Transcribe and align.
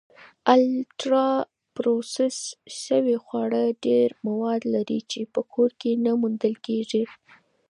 الټرا 0.55 1.29
پروسس 1.75 2.37
شوي 2.81 3.15
خواړه 3.23 3.63
ډېری 3.85 4.15
مواد 4.27 4.61
لري 4.73 4.99
چې 5.11 5.19
په 5.33 5.41
کور 5.53 5.69
کې 5.81 5.91
نه 6.05 6.11
موندل 6.21 6.55
کېږي. 6.67 7.03